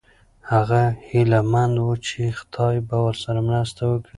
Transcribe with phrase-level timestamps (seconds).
[0.51, 4.09] هغه هیله من و چې خدای به ورسره مرسته وکړي.